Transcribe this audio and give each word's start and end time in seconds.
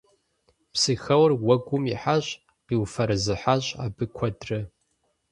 Псыхэуэр 0.73 1.31
уэгум 1.45 1.83
ихьащ. 1.93 2.25
Къиуфэрэзыхьащ 2.65 3.65
абы 3.83 4.05
куэдрэ. 4.15 4.59